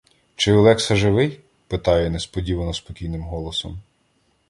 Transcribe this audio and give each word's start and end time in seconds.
—Чи 0.35 0.51
Олекса 0.53 0.95
живий?— 0.95 1.39
питає 1.67 2.09
несподівано 2.09 2.73
спокійним 2.73 3.21
голосом. 3.21 3.79